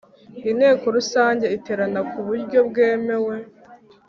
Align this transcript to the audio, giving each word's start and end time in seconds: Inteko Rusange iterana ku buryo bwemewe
Inteko 0.51 0.85
Rusange 0.97 1.45
iterana 1.57 1.99
ku 2.11 2.19
buryo 2.27 2.59
bwemewe 2.69 3.35